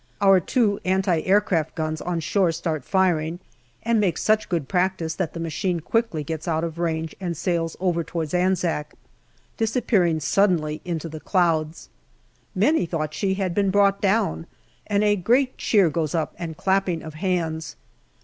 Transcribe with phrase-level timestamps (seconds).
[0.19, 3.37] Our two anti aircraft guns on shore start firing,
[3.83, 7.77] and make such good practice that the machine quickly gets out of range and sails
[7.79, 8.95] over towards Anzac,
[9.57, 11.89] disappearing suddenly into the clouds.
[12.55, 14.47] Many thought that she had been brought down,
[14.87, 17.75] and a great cheer goes up and clapping of hands.